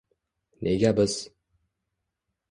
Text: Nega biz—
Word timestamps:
Nega 0.63 0.91
biz— 0.99 1.17